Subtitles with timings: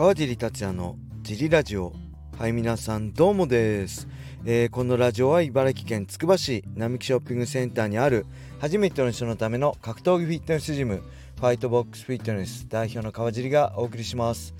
[0.00, 1.92] 川尻達也のジリラジオ。
[2.38, 4.08] はい皆さんどうもです、
[4.46, 8.24] えー、このラジオは茨城県つくば市並木ショッピングセンターにある
[8.60, 11.02] 初めての人のための格闘技フィットネスジム
[11.36, 14.54] ファイトボックスフィットネス代表の川尻がお送りします。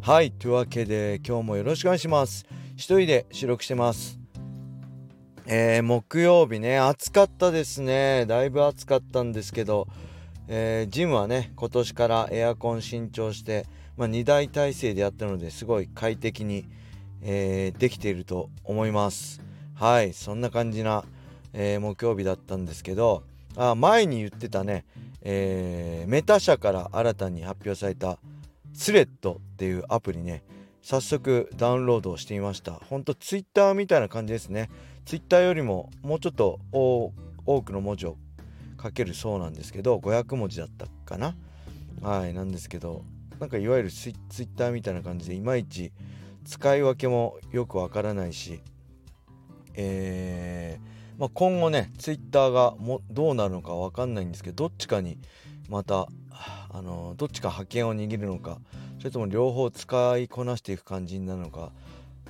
[0.00, 2.46] はいというわけで今日もよろしくお願いします。
[2.74, 4.18] 一人で収録してます。
[5.44, 8.24] えー、木曜日ね暑かったですね。
[8.24, 9.88] だいぶ暑かったんですけど
[10.48, 16.66] えー、ジムはね今年からエアコン新調して、まあ、2台体制でやったのですごい快適に、
[17.22, 19.40] えー、できていると思います。
[19.74, 20.12] はい。
[20.12, 21.04] そんな感じな、
[21.52, 23.24] えー、木曜日だったんですけど
[23.56, 24.84] あ前に言ってたね、
[25.22, 28.18] えメタ社から新たに発表された
[28.74, 30.44] スレッドっていうアプリね
[30.82, 32.72] 早速ダウンロードをしてみました。
[32.72, 34.70] ほんとツイッターみたいな感じですね。
[35.04, 37.12] ツイッターよりももうちょっと多
[37.62, 38.16] くの文字を
[38.80, 41.34] 書けるそうなんですけど500文字だったかな。
[42.02, 43.04] はいなんですけど
[43.40, 45.92] なんかいわゆるツイッターみたいな感じでいまいち
[46.44, 48.60] 使い分けもよくわからないし
[49.74, 55.18] えー、まあ、今後ねツイッターがもどうなるのかわかんないんですけどどっちかに
[55.68, 58.58] またあのどっちか覇権を握るのか
[58.98, 61.72] それとも両方使いこなしていく感じになるのか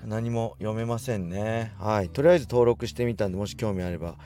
[0.05, 4.17] 何も読めませんねはいとりあえず登録してみたんでもし興味あれば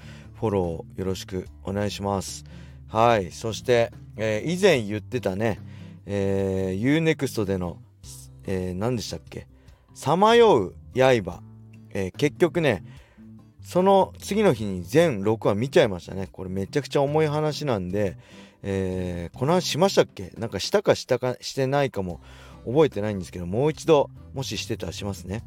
[0.41, 2.47] フォローよろしくお願いします。
[2.89, 3.31] はい。
[3.31, 5.61] そして、えー、以前言ってたね、
[6.07, 7.79] えー、UNEXT での、
[8.45, 9.47] えー、何でしたっけ？
[9.95, 11.43] さまよう刃。
[11.93, 12.85] えー、結局ね、
[13.63, 16.29] その次の日に全6話見ちゃいましたね。
[16.31, 18.17] これめちゃくちゃ重い話なんで、
[18.63, 20.33] えー、この話しましたっけ？
[20.39, 22.21] なんかしたかしたかしてないかも
[22.65, 25.43] 覚えてないんですけど、もう一度、もししてたらしますね。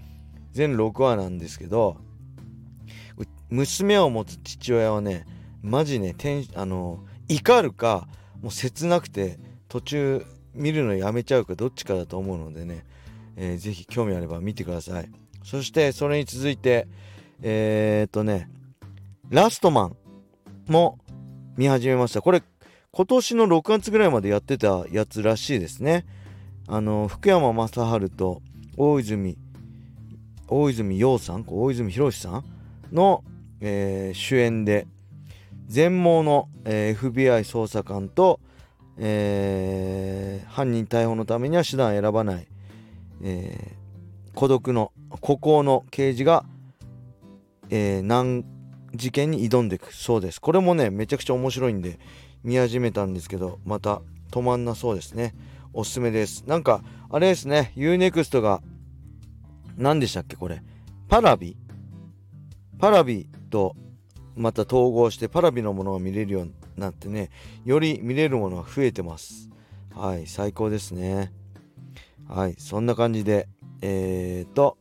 [0.52, 1.98] 全6話なんですけど、
[3.50, 5.28] 娘を持つ父親はね
[5.62, 6.16] マジね
[6.56, 8.08] あの怒るか
[8.42, 9.38] もう切なくて
[9.70, 12.86] 途中見るのやめちゃうかどっちかだと思うのでね、
[13.36, 15.10] えー、ぜひ興味あれば見てください。
[15.44, 16.88] そしてそれに続いて
[17.42, 18.50] えー、っとね
[19.30, 19.95] ラストマン
[20.67, 21.00] も
[21.58, 22.22] 見始めました。
[22.22, 22.44] これ
[22.92, 26.05] 今年の6月ぐらいまでやってたやつらしいですね。
[26.67, 28.42] あの福山雅治と
[28.77, 29.38] 大泉
[30.48, 32.45] 大泉洋さん大泉洋さん
[32.92, 33.23] の
[33.66, 34.86] えー、主演で
[35.67, 38.42] 全盲の、えー、FBI 捜査官と、
[38.98, 42.48] えー、犯人逮捕のためには手段を選ばない、
[43.21, 43.76] え
[44.36, 46.45] 孤独の孤高の刑事が、
[47.70, 48.45] え難
[48.93, 49.93] 事件に挑んでいく。
[49.93, 50.39] そうです。
[50.39, 51.99] これもねめちゃくちゃ面白いんで
[52.43, 54.02] 見始めたんですけどまた
[54.32, 55.33] 止まんなそうですね。
[55.73, 56.43] おすすめです。
[56.45, 57.73] なんかあれですね。
[57.76, 58.61] UNEXT が
[59.76, 60.61] 何でしたっけこれ。
[61.08, 61.58] パラビ？
[62.80, 63.76] パラビと
[64.36, 67.30] また統合してパラビのものが見れるようになってね
[67.66, 69.50] より見れるものが増えてます。
[69.95, 71.32] はい最高ですね。
[72.28, 73.48] はいそんな感じで
[73.82, 74.78] えーと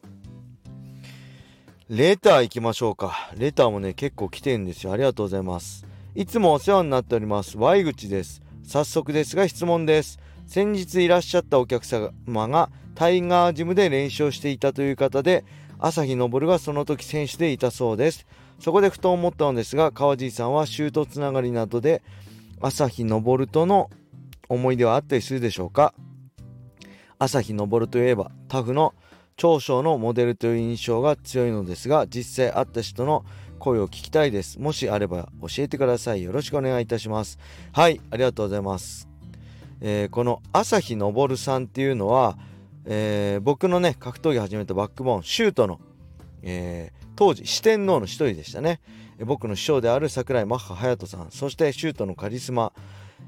[1.88, 3.31] レター行きましょうか。
[3.36, 4.92] レターもね結構来てるんですよ。
[4.92, 5.86] ありがとうございます。
[6.14, 7.58] いつもお世話になっております。
[7.58, 8.42] Y 口です。
[8.62, 10.19] 早速ですが質問です。
[10.47, 15.44] 先日いらっしゃったお客様がタイガージムで練習をしていたという方で
[15.78, 18.26] 朝日昇がその時選手でいたそうです。
[18.62, 22.00] そこでふと思ったのですが川尻さんはシュートつながりなどで
[22.60, 23.90] 朝日昇との
[24.48, 25.94] 思い出はあったりするでしょうか？
[27.18, 28.94] 朝日昇といえばタフの
[29.36, 33.24] 長所のモデルという印象が強いのですが実際会った人の
[33.58, 34.60] 声を聞きたいです。
[34.60, 36.22] もしあれば教えてください。
[36.22, 37.40] よろしくお願いいたします。
[37.72, 39.08] はいありがとうございます、
[39.80, 42.38] えー、この朝日昇さんっていうのは、
[42.84, 45.80] えー、僕のね格闘技始めたバックボーンシュートの、
[46.42, 48.80] えー当時四天王の一人でしたね。
[49.24, 51.30] 僕の師匠である櫻井マッハ隼人さん。
[51.30, 52.72] そしてシュートのカリスマ、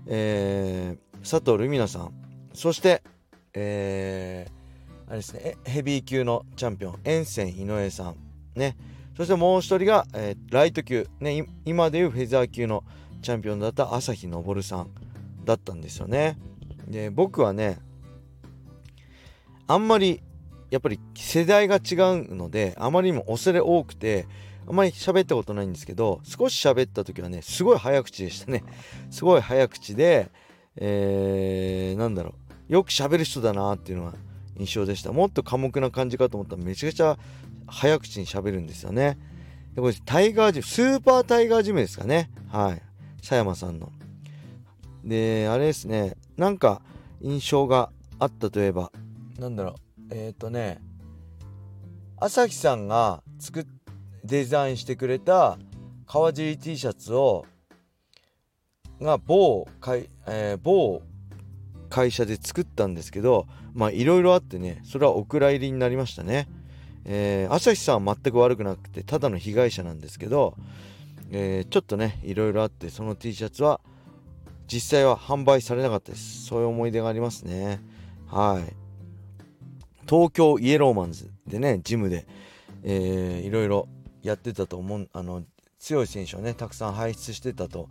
[0.06, 2.12] えー、佐藤ルミナさん。
[2.52, 3.02] そして
[3.54, 5.56] えー、あれですね。
[5.64, 7.00] ヘビー級のチャンピオン。
[7.04, 8.16] 沿線井上さん。
[8.56, 8.76] ね。
[9.16, 12.82] そしてもう一人が、えー、ライト級、ね、今でいうフェザー級の
[13.22, 14.90] チャンピオンだった朝日昇さん
[15.44, 16.36] だったんですよね。
[16.88, 17.78] で僕はね
[19.66, 20.20] あんまり
[20.74, 24.26] やっぱり世代が違うのであまりにも恐れ多くて
[24.66, 28.64] あまり喋ったことないんですけど少し喋った時はねすごい早口でしたね。
[29.08, 30.32] すごい早口で、
[30.74, 32.34] えー、なんだろ
[32.68, 32.72] う。
[32.72, 34.14] よく喋る人だなっていうのは
[34.56, 35.12] 印象でした。
[35.12, 37.18] もっと寡黙な感じかと思ったらめちゃくちゃ
[37.68, 39.16] 早口に喋るんですよね。
[39.76, 42.32] でこれタイガージムスーパータイガージムですかね。
[42.50, 42.82] はい。
[43.20, 43.92] 佐山さんの。
[45.04, 46.16] であれですね。
[46.36, 46.82] なんか
[47.20, 48.90] 印象があったといえば
[49.38, 49.83] なんだろう。
[50.10, 50.80] えっ、ー、とね
[52.16, 53.66] 朝日さんが作っ
[54.24, 55.58] デザインしてくれた
[56.06, 57.44] 川尻 T シャツを
[59.00, 61.02] が某かい、えー、某
[61.90, 66.48] 会社で作ったんですけどまあいろいろあってねそれはお蔵入りになりましたね。
[67.06, 70.56] えー、朝日さんは全く悪くなくてただの被害者なんですけど、
[71.30, 73.82] えー、ちょっとねいろいろあってその T シャツは
[74.66, 76.46] 実際は販売されなかったです。
[76.46, 77.82] そういう思い出がありますね。
[78.26, 78.83] はい。
[80.08, 82.26] 東京イエローマンズでねジムで、
[82.82, 83.88] えー、いろいろ
[84.22, 85.42] やってたと思うあの
[85.78, 87.88] 強い選手をねたくさん輩出してたと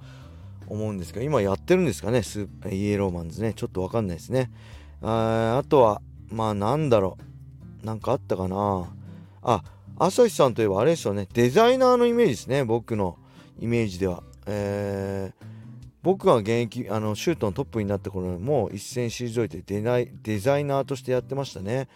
[0.67, 3.53] 思うんですけど今やってるんですかねスイエローマンズね。
[3.53, 4.51] ちょっと分かんないですね。
[5.01, 7.17] ああとはまあなんだろ
[7.83, 7.85] う。
[7.85, 8.87] なんかあったかな。
[9.41, 9.63] あ
[9.99, 11.27] 朝日さんといえばあれですよね。
[11.33, 13.17] デザイナーのイメージですね僕の
[13.59, 14.23] イメージでは。
[14.45, 15.42] えー、
[16.03, 21.87] 僕が現役あのシュートのトップになった頃もう一戦退いてデナイデザイナーとしてやってましたね。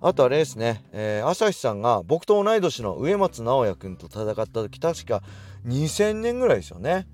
[0.00, 5.22] あとあれですね、えー、朝日さんが僕と同い年の植松直哉君と戦った時確か
[5.64, 7.06] 2000年ぐらいですよね。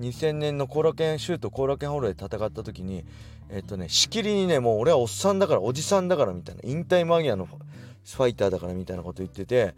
[0.00, 3.04] 2000年の後楽園シュート後楽園ホールで戦った時に
[3.48, 9.74] えっとねしきりにねもう俺はおっさんだからおじさんだからみたいな引退間際のファイターだからみたいなこと言ってて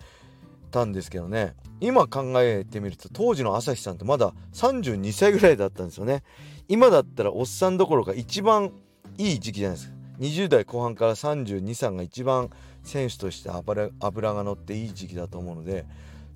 [0.73, 1.55] たんですけどね。
[1.81, 6.25] 今考えてみると当時の朝日さんってまだ32歳ぐらいだったんですよね。
[6.69, 8.73] 今だったらおっさんどころか一番
[9.19, 9.95] いい時期じゃないですか。
[10.19, 12.51] 20代後半から323が一番
[12.83, 15.85] 選手として脂が乗っていい時期だと思うので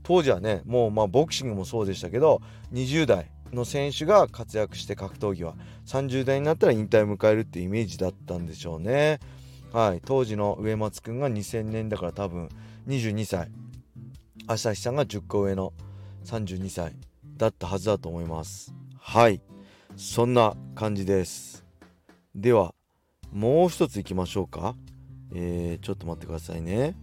[0.03, 2.41] 当時はねもうまあボクシングもそうでしたけど
[2.73, 5.55] 20代の選手が活躍して格闘技は
[5.87, 9.21] 30代になったら引退を迎えるっていうイメージだったんでしょうね。
[9.73, 10.00] はい。
[10.05, 12.49] 当時の植松君が2000年だから多分
[12.88, 13.49] 22歳。
[14.49, 15.73] 朝日さんが10個上の
[16.25, 16.93] 32歳
[17.37, 18.73] だったはずだと思います。
[18.97, 19.41] はい。
[19.97, 21.65] そんな感じです。
[22.33, 22.73] では
[23.33, 24.77] もう一ついきましょうか。
[25.35, 26.95] えー、ちょっと待ってくださいね。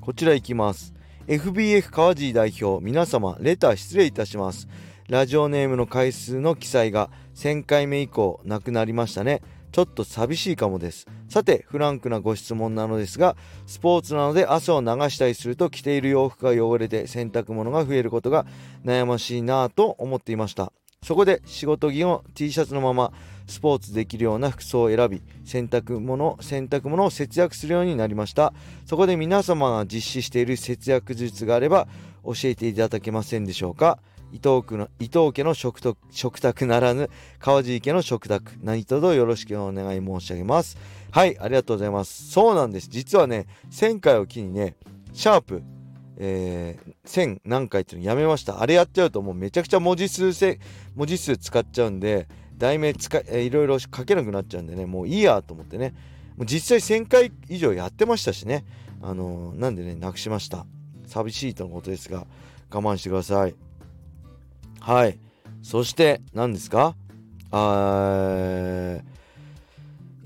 [0.00, 0.94] こちらいきます。
[1.26, 4.68] FBF 川尻代表皆様レター失礼いたします。
[5.10, 9.42] ラジオネームの回数の記載が1000回目以降なくなりましたね。
[9.74, 11.04] ちょっと寂しいかもです。
[11.28, 13.36] さてフランクなご質問なのですが
[13.66, 18.46] スポーツなので汗を流したりすると着ている洋服が汚れて洗濯物が増えることが
[18.84, 20.72] 悩ましいなぁと思っていました。
[21.02, 23.12] そこで仕事着を T シャツのまま
[23.48, 28.54] スポーツできるような服装を選び洗濯物洗濯物を節約するようになりました。
[28.86, 31.88] そこで皆様が実施している節約術があれば
[32.24, 33.98] 教えていただけませんでしょうか？
[34.34, 35.78] 伊藤区の伊藤家の食
[36.10, 37.08] 食卓ならぬ
[37.38, 38.54] 川尻家の食卓。
[38.60, 40.76] 何卒よろしくお願い申し上げます。
[41.12, 42.32] はいありがとうございます。
[42.32, 42.88] そうなんです。
[42.90, 44.74] 実はね1000回を機にね
[45.12, 45.62] シャープ
[46.16, 48.60] えー、1000何回っていうのやめました。
[48.60, 50.58] あれやっちゃうともうめちゃくちゃ文字数せ
[50.96, 52.26] 文字数使っちゃうんで
[52.58, 55.94] 題名使えー、いろいろ書けなくなっちゃうんでねもういいやと思ってね。
[56.36, 58.64] もう実際1000回以上やってましたしね。
[59.00, 60.66] あのー、なんでねなくしました。
[61.06, 62.26] 寂しいとのことですが
[62.72, 63.54] 我慢してください。
[64.84, 65.18] はい。
[65.62, 66.94] そして何ですか？
[67.50, 68.98] あ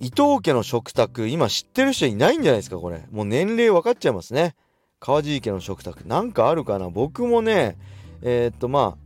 [0.00, 3.04] 伊藤家の食卓今知ってる人いないんじゃないですかこれ。
[3.12, 4.56] もう年齢分かっちゃいますね。
[4.98, 6.90] 川尻家の食卓なんかあるかな？
[6.90, 7.78] 僕もね
[8.20, 8.96] えー、っとま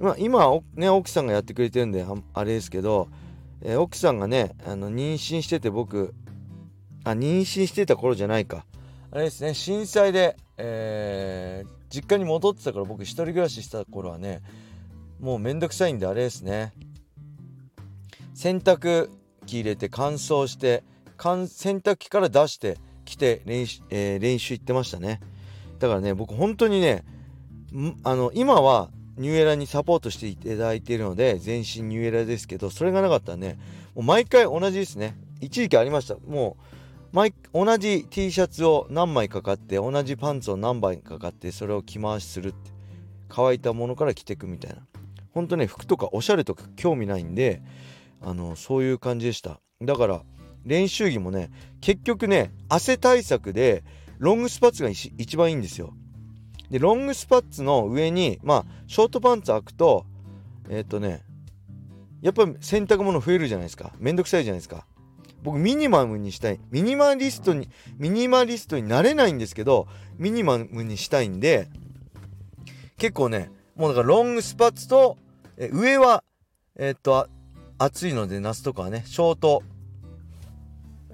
[0.00, 3.08] あ、まあ、今ね奥さんがやってくれてるんであれですけど、
[3.60, 6.14] えー、奥さんがねあの妊娠してて僕
[7.02, 8.64] あ妊娠してた頃じゃないか。
[9.10, 14.42] あれですね震災で、えー、実家に戻ってたから僕一人暮らしした頃はね
[15.22, 16.72] もうめんどくさいんであれですね。
[18.34, 19.08] 洗濯
[19.46, 20.82] 機入れて乾燥して
[21.16, 21.46] 洗
[21.78, 25.20] 濯機から出して来て練習,、えー、練習行ってましたね。
[25.78, 27.04] だからね僕本当にね
[28.02, 33.60] あの今はニューエラにサポートしていただいているので全身ニューエラですけどそれがなかったらね
[33.94, 35.16] もう毎回同じですね。
[35.40, 36.16] 一時期ありました。
[36.26, 36.56] も
[37.12, 42.72] う毎同じ T シャツを何枚か買って同じパンツを何枚か買ってそれを着回しするって
[43.28, 44.78] 乾いたものから着てくみたいな。
[45.32, 47.62] ほんとね服とかおしゃれとか興味ないんで
[48.20, 49.60] あのそういう感じでした。
[49.80, 50.22] だから
[50.64, 53.84] 練習着もね結局ね汗対策で
[54.18, 55.94] ロングスパッツが一番いいんですよ。
[56.70, 60.06] でロングスパッツの上にまあショートパンツ履くと
[60.68, 61.22] えっ、とね
[62.22, 63.92] やっぱり洗濯物増えるじゃないですか。
[63.98, 64.86] めんどくさいじゃないですか。
[65.42, 66.60] 僕ミニマムにしたい。
[66.70, 71.68] ミニマリストにミニマリストになれないんですけどミニマムにしたいんで
[72.96, 75.18] 結構ねもうだからロングスパッツと
[75.56, 76.24] え上は
[76.76, 77.28] えー、っと
[77.78, 79.62] 暑いので夏とかはねショート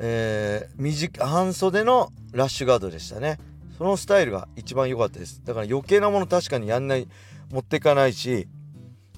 [0.01, 3.39] えー、短半袖のラッシュガードでしたね。
[3.77, 5.43] そのスタイルが一番良かったです。
[5.45, 7.09] だから余計なもの確かにやんない
[7.51, 8.47] 持ってかないし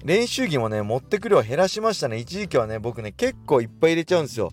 [0.03, 2.17] 練習着もね持ってくるは減らしましたね。
[2.17, 4.51] 一時期はね僕ね結構いっぱい入れちゃうんですよ。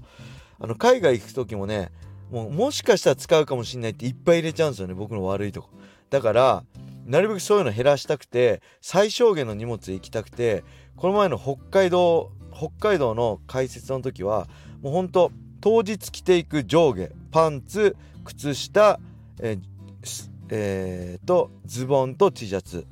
[0.60, 1.90] あの海外行く時もね
[2.30, 5.70] もうもしかしたら使うかもしんないっていっぱい入れちゃうんですよね僕の悪いとこ。
[6.10, 6.64] だから
[7.08, 10.62] なるべくそういうの減らしたくて最小限の荷物行きたくて
[10.96, 14.46] この前の北海道北海道の解説の時は
[14.82, 19.00] もうほんと当日着ていく上下パンツ靴下
[19.40, 22.86] えーえー、とズボンと T シャツ。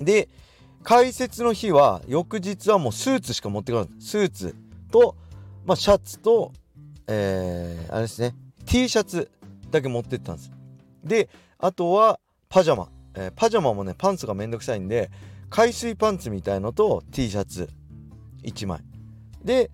[0.00, 0.28] で
[0.82, 4.54] 解説の日は翌日はもうスーツしか持ってこないスーツ
[4.90, 5.16] と、
[5.64, 6.52] まあ、シャツと、
[7.08, 8.34] えー、あれですね
[8.66, 9.30] T シャツ
[9.70, 10.52] だけ持ってったんです。
[11.02, 15.10] であとはパジャマ、えー、パジャマもねパンツがめんどくさいんで
[15.50, 17.68] 海水パンツみたいのと T シャツ。
[18.42, 18.80] 1枚。
[19.42, 19.70] で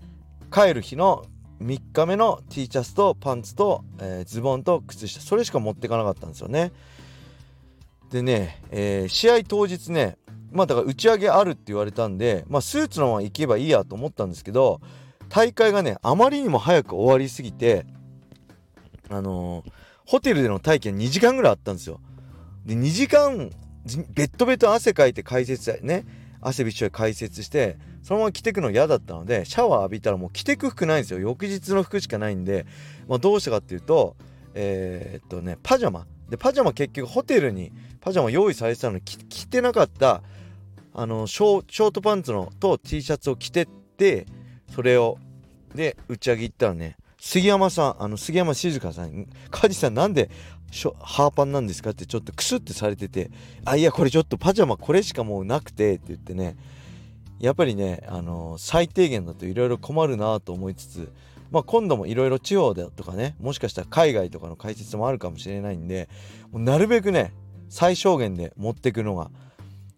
[0.52, 1.24] 帰る日の
[1.62, 5.20] 3日目の T シャツとパンツと、えー、ズボンと靴下。
[5.20, 6.72] それしか持ってかなかったんですよね。
[8.10, 10.18] でね、えー、試合当日ね
[10.50, 14.80] まあだから打ち上げあるって言われたんで、まあ、スーツのまま行けばいいやと思ったんですけど
[15.30, 17.86] 大会がねあまりにも早く終わりすぎて
[19.08, 19.70] あのー、
[20.06, 22.00] ホテルでの待機が2時間ぐらいあったんですよ。
[22.66, 23.50] で2時間
[24.14, 26.04] ベッドベッド汗かいて解説ね。
[26.42, 31.20] 汗びっしょり解説してそのまま着てくの嫌だったのでシャワー浴びたらもう着てく服ないんですよ。
[31.20, 32.66] 翌日の服しかないんで、
[33.08, 34.16] まあ、どうしたかっていうと
[34.54, 36.06] えー、っとねパジャマ。
[36.28, 40.22] でパジャマ結局ホテルにパジャマ用意されてたのに着てなかった
[40.94, 44.26] あのショートパンツのと T シャツを着てって
[44.74, 45.18] それを
[45.74, 50.30] で打ち上げ行ったらね杉山さんあの杉山静香さん梶さんなんで
[51.00, 51.90] ハーパンなんですか？
[51.90, 53.30] ってちょっとクスってされてて
[53.64, 56.56] あいやこれちょっとパジャマこれしかもうなくてって言ってね。
[57.40, 61.12] やっぱりねあの最低限だといろいろ困るなと思いつつ
[61.50, 66.08] まあ今度もいろいろ地方でとかねもしかしたら海外とかの解説もあるかもしれないんで
[66.52, 67.32] もうなるべくね
[67.68, 69.30] 最小限で持っていくのが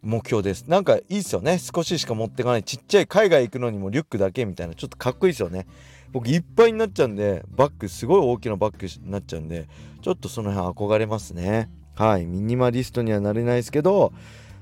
[0.00, 0.64] 目標です。
[0.68, 1.58] なんかいいっすよね。
[1.58, 5.66] 少ししか持ってかないちっちゃい海外行くのにもリュックだけみたいなちょっとかっこいいですよね。
[6.12, 9.66] 僕いっぱいになっちゃうんでバッグすごい大きなバッグになっちゃうんで
[10.04, 11.70] ちょっとその辺憧れますね。
[11.94, 12.26] はい。
[12.26, 14.12] ミニマリストにはなれないですけど、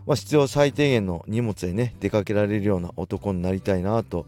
[0.06, 4.26] まあ、必要最低限の荷物でね出かけられるような男になりたいなと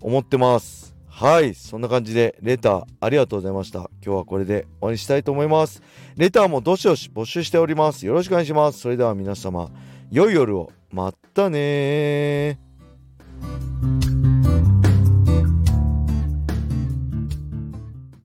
[0.00, 0.94] 思ってます。
[1.08, 1.56] はい。
[1.56, 3.90] そんな感じでレターありがとうございました。
[4.06, 5.82] 今日はこれで終わりにしたいと思います。
[6.16, 8.06] レターもどしどし募集しております。
[8.06, 8.78] よろしくお願いします。
[8.78, 9.68] それでは皆様
[10.12, 10.70] 良い夜を。
[10.92, 12.60] またね